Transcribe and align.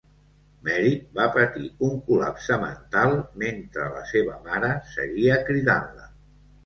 Mary 0.67 0.93
va 1.17 1.27
patir 1.35 1.65
un 1.89 1.93
col·lapse 2.07 2.57
mental 2.65 3.13
mentre 3.43 3.87
la 3.99 4.01
seva 4.15 4.39
mare 4.51 4.73
seguia 4.95 5.37
cridant-la. 5.51 6.09